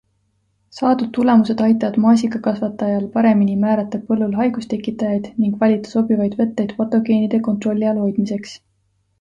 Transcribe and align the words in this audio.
Saadud 0.75 1.09
tulemused 1.17 1.59
aitavad 1.65 1.99
maasikakasvatajal 2.05 3.05
paremini 3.19 3.57
määrata 3.65 4.01
põllul 4.09 4.33
haigustekitajaid 4.39 5.31
ning 5.45 5.55
valida 5.63 5.93
sobivaid 5.95 6.37
võtteid 6.43 6.75
patogeenide 6.81 7.45
kontrolli 7.51 7.91
all 7.95 8.05
hoidmiseks. 8.07 8.61